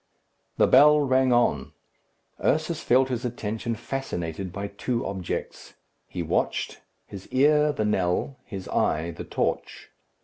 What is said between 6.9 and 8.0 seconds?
his ear the